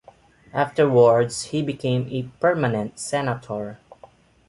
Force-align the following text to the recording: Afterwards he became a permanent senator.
Afterwards 0.55 1.43
he 1.51 1.61
became 1.61 2.07
a 2.09 2.23
permanent 2.39 2.97
senator. 2.97 3.77